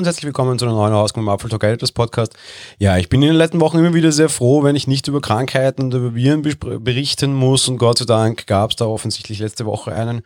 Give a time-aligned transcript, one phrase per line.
[0.00, 2.34] und herzlich willkommen zu einer neuen Ausgabe im Apfel Talk Editors Podcast.
[2.78, 5.20] Ja, ich bin in den letzten Wochen immer wieder sehr froh, wenn ich nicht über
[5.20, 9.66] Krankheiten und über Viren berichten muss und Gott sei Dank gab es da offensichtlich letzte
[9.66, 10.22] Woche einen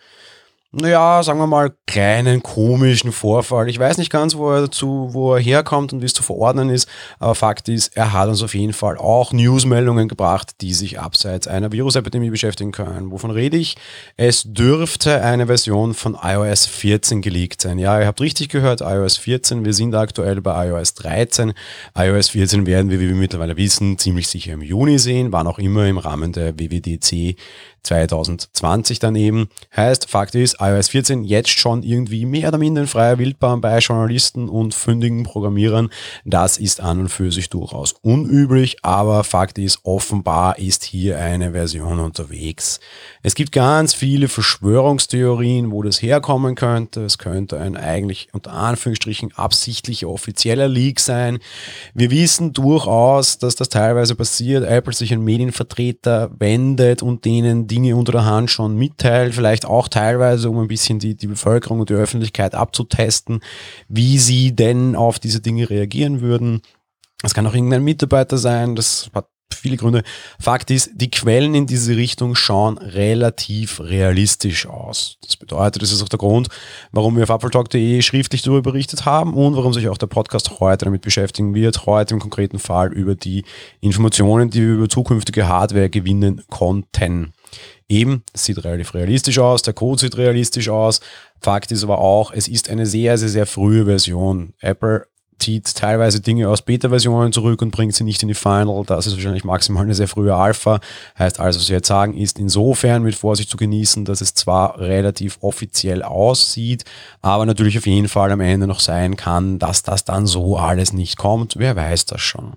[0.75, 3.69] naja, sagen wir mal, kleinen komischen Vorfall.
[3.69, 6.71] Ich weiß nicht ganz, wo er dazu, wo er herkommt und wie es zu verordnen
[6.71, 6.89] ist,
[7.19, 11.47] aber Fakt ist, er hat uns auf jeden Fall auch Newsmeldungen gebracht, die sich abseits
[11.47, 13.11] einer Virusepidemie beschäftigen können.
[13.11, 13.77] Wovon rede ich?
[14.17, 17.79] Es dürfte eine Version von iOS 14 geleakt sein.
[17.79, 19.65] Ja, ihr habt richtig gehört, iOS 14.
[19.65, 21.53] Wir sind aktuell bei iOS 13.
[21.97, 25.59] iOS 14 werden wir, wie wir mittlerweile wissen, ziemlich sicher im Juni sehen, wann auch
[25.59, 27.37] immer im Rahmen der WWDC
[27.85, 29.49] 2020 dann eben.
[29.77, 33.79] Heißt, Fakt ist, iOS 14 jetzt schon irgendwie mehr oder minder in freier Wildbahn bei
[33.79, 35.91] Journalisten und fündigen Programmierern.
[36.25, 41.53] Das ist an und für sich durchaus unüblich, aber Fakt ist, offenbar ist hier eine
[41.53, 42.81] Version unterwegs.
[43.23, 47.05] Es gibt ganz viele Verschwörungstheorien, wo das herkommen könnte.
[47.05, 51.39] Es könnte ein eigentlich unter Anführungsstrichen absichtlicher offizieller Leak sein.
[51.95, 54.65] Wir wissen durchaus, dass das teilweise passiert.
[54.65, 59.89] Apple sich an Medienvertreter wendet und denen Dinge unter der Hand schon mitteilt, vielleicht auch
[59.89, 63.41] teilweise, um ein bisschen die, die Bevölkerung und die Öffentlichkeit abzutesten,
[63.89, 66.63] wie sie denn auf diese Dinge reagieren würden.
[67.25, 70.03] Es kann auch irgendein Mitarbeiter sein, das hat viele Gründe.
[70.39, 75.17] Fakt ist, die Quellen in diese Richtung schauen relativ realistisch aus.
[75.23, 76.49] Das bedeutet, das ist auch der Grund,
[76.93, 80.85] warum wir auf appletalk.de schriftlich darüber berichtet haben und warum sich auch der Podcast heute
[80.85, 83.45] damit beschäftigen wird, heute im konkreten Fall über die
[83.81, 87.33] Informationen, die wir über zukünftige Hardware gewinnen konnten.
[87.89, 91.01] Eben, es sieht relativ realistisch aus, der Code sieht realistisch aus.
[91.41, 94.55] Fakt ist aber auch, es ist eine sehr, sehr, sehr frühe Version.
[94.61, 95.07] Apple
[95.39, 98.83] zieht teilweise Dinge aus Beta-Versionen zurück und bringt sie nicht in die Final.
[98.87, 100.81] Das ist wahrscheinlich maximal eine sehr frühe Alpha.
[101.19, 104.79] Heißt also, was wir jetzt sagen, ist insofern mit Vorsicht zu genießen, dass es zwar
[104.79, 106.85] relativ offiziell aussieht,
[107.21, 110.93] aber natürlich auf jeden Fall am Ende noch sein kann, dass das dann so alles
[110.93, 111.57] nicht kommt.
[111.59, 112.55] Wer weiß das schon.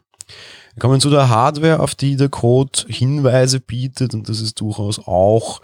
[0.78, 5.00] Wir kommen zu der Hardware, auf die der Code Hinweise bietet und das ist durchaus
[5.08, 5.60] auch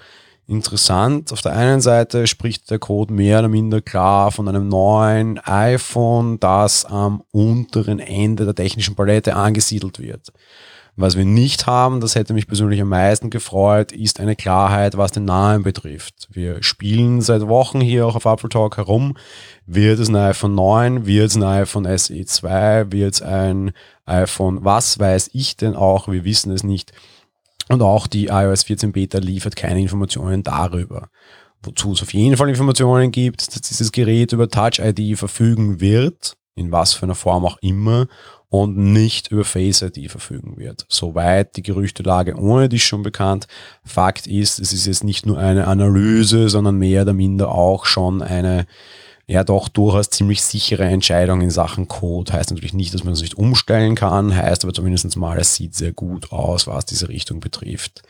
[0.48, 1.32] interessant.
[1.32, 6.40] Auf der einen Seite spricht der Code mehr oder minder klar von einem neuen iPhone,
[6.40, 10.34] das am unteren Ende der technischen Palette angesiedelt wird.
[10.96, 15.12] Was wir nicht haben, das hätte mich persönlich am meisten gefreut, ist eine Klarheit, was
[15.12, 16.28] den Namen betrifft.
[16.32, 19.18] Wir spielen seit Wochen hier auch auf Apple Talk herum.
[19.66, 21.08] Wird es ein iPhone 9?
[21.08, 22.92] Wird es ein iPhone SE 2?
[22.92, 23.72] Wird es ein
[24.06, 24.64] iPhone?
[24.64, 26.08] Was weiß ich denn auch?
[26.08, 26.92] Wir wissen es nicht.
[27.70, 31.10] Und auch die iOS 14 Beta liefert keine Informationen darüber.
[31.64, 36.36] Wozu es auf jeden Fall Informationen gibt, dass dieses Gerät über Touch ID verfügen wird,
[36.56, 38.08] in was für einer Form auch immer,
[38.54, 40.86] und nicht über Face ID verfügen wird.
[40.88, 43.48] Soweit die Gerüchtelage ohne dich schon bekannt.
[43.84, 48.22] Fakt ist, es ist jetzt nicht nur eine Analyse, sondern mehr oder minder auch schon
[48.22, 48.68] eine
[49.26, 52.34] ja doch durchaus ziemlich sichere Entscheidung in Sachen Code.
[52.34, 55.76] Heißt natürlich nicht, dass man es nicht umstellen kann, heißt aber zumindest mal, es sieht
[55.76, 58.04] sehr gut aus, was diese Richtung betrifft.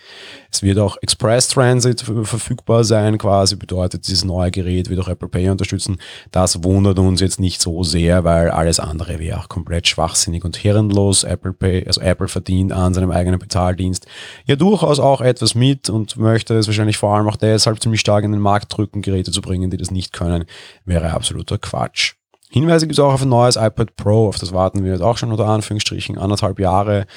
[0.52, 5.28] Es wird auch Express Transit verfügbar sein, quasi bedeutet, dieses neue Gerät wird auch Apple
[5.28, 5.98] Pay unterstützen.
[6.32, 10.58] Das wundert uns jetzt nicht so sehr, weil alles andere wäre auch komplett schwachsinnig und
[10.58, 11.24] hirnlos.
[11.24, 14.08] Apple Pay, also Apple verdient an seinem eigenen Bezahldienst
[14.46, 18.24] ja durchaus auch etwas mit und möchte es wahrscheinlich vor allem auch deshalb ziemlich stark
[18.24, 20.46] in den Markt drücken, Geräte zu bringen, die das nicht können,
[20.86, 22.16] wäre wäre absoluter Quatsch.
[22.54, 25.18] Hinweise gibt es auch auf ein neues iPad Pro, auf das warten wir jetzt auch
[25.18, 27.08] schon unter Anführungsstrichen anderthalb Jahre.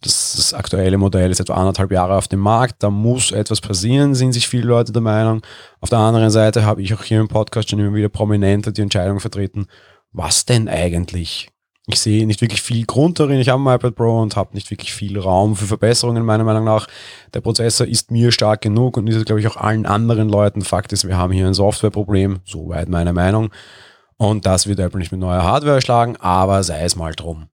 [0.00, 2.82] Das, das, aktuelle Modell ist etwa anderthalb Jahre auf dem Markt.
[2.82, 5.42] Da muss etwas passieren, sind sich viele Leute der Meinung.
[5.80, 8.80] Auf der anderen Seite habe ich auch hier im Podcast schon immer wieder prominenter die
[8.80, 9.66] Entscheidung vertreten,
[10.12, 11.50] was denn eigentlich?
[11.88, 13.38] Ich sehe nicht wirklich viel Grund darin.
[13.38, 16.64] Ich habe ein iPad Pro und habe nicht wirklich viel Raum für Verbesserungen, meiner Meinung
[16.64, 16.88] nach.
[17.32, 20.62] Der Prozessor ist mir stark genug und ist, glaube ich, auch allen anderen Leuten.
[20.62, 23.50] Fakt ist, wir haben hier ein Softwareproblem, soweit meine Meinung.
[24.16, 27.48] Und das wird Apple nicht mit neuer Hardware schlagen, aber sei es mal drum.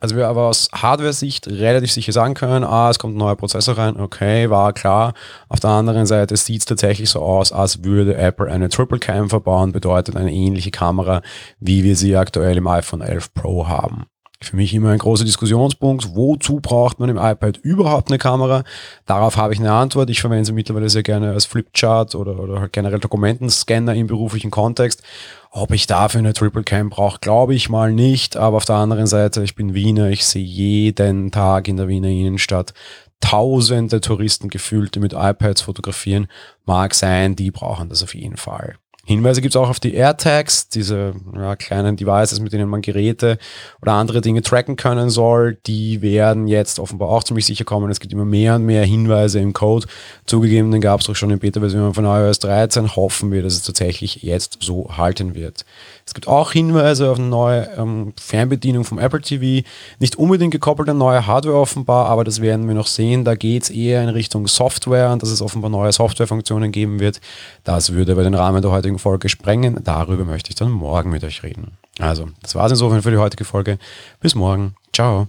[0.00, 3.78] Also wir aber aus Hardware-Sicht relativ sicher sagen können, ah, es kommt ein neuer Prozessor
[3.78, 5.14] rein, okay, war klar.
[5.48, 9.30] Auf der anderen Seite sieht es tatsächlich so aus, als würde Apple eine Triple Cam
[9.30, 11.22] verbauen, bedeutet eine ähnliche Kamera,
[11.60, 14.06] wie wir sie aktuell im iPhone 11 Pro haben.
[14.40, 16.14] Für mich immer ein großer Diskussionspunkt.
[16.14, 18.64] Wozu braucht man im iPad überhaupt eine Kamera?
[19.06, 20.10] Darauf habe ich eine Antwort.
[20.10, 24.50] Ich verwende sie mittlerweile sehr gerne als Flipchart oder, oder halt generell Dokumentenscanner im beruflichen
[24.50, 25.02] Kontext.
[25.50, 28.36] Ob ich dafür eine Triple Cam brauche, glaube ich mal nicht.
[28.36, 32.08] Aber auf der anderen Seite, ich bin Wiener, ich sehe jeden Tag in der Wiener
[32.08, 32.74] Innenstadt
[33.20, 36.28] tausende Touristen gefühlt, die mit iPads fotografieren.
[36.64, 38.76] Mag sein, die brauchen das auf jeden Fall.
[39.06, 43.38] Hinweise gibt es auch auf die AirTags, diese ja, kleinen Devices, mit denen man Geräte
[43.80, 45.58] oder andere Dinge tracken können soll.
[45.66, 47.88] Die werden jetzt offenbar auch ziemlich sicher kommen.
[47.88, 49.86] Es gibt immer mehr und mehr Hinweise im Code.
[50.26, 52.96] Zugegeben, den gab es auch schon in Beta-Version von iOS 13.
[52.96, 55.64] Hoffen wir, dass es tatsächlich jetzt so halten wird.
[56.04, 59.66] Es gibt auch Hinweise auf eine neue ähm, Fernbedienung vom Apple TV.
[59.98, 63.24] Nicht unbedingt gekoppelt an neue Hardware offenbar, aber das werden wir noch sehen.
[63.24, 67.20] Da geht es eher in Richtung Software und dass es offenbar neue Softwarefunktionen geben wird.
[67.62, 69.82] Das würde aber den Rahmen der heutigen Folge sprengen.
[69.84, 71.78] Darüber möchte ich dann morgen mit euch reden.
[71.98, 73.78] Also, das war es insofern für die heutige Folge.
[74.20, 74.74] Bis morgen.
[74.92, 75.28] Ciao.